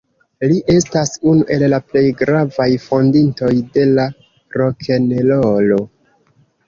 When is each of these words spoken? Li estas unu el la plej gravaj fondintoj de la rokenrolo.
Li 0.51 0.55
estas 0.75 1.11
unu 1.31 1.43
el 1.57 1.65
la 1.73 1.79
plej 1.91 2.03
gravaj 2.23 2.67
fondintoj 2.85 3.53
de 3.77 3.85
la 3.93 4.07
rokenrolo. 4.59 5.79